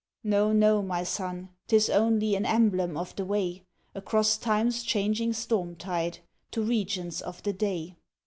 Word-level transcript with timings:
"No, 0.23 0.51
no, 0.51 0.81
my 0.81 1.03
Son, 1.03 1.49
t'is 1.67 1.87
only 1.87 2.33
An 2.33 2.43
emblem 2.43 2.97
of 2.97 3.15
the 3.15 3.23
way, 3.23 3.61
Across 3.93 4.37
time's 4.39 4.81
changing 4.81 5.31
storm 5.33 5.75
tide, 5.75 6.21
To 6.53 6.63
regions 6.63 7.21
of 7.21 7.43
the 7.43 7.53
day." 7.53 7.97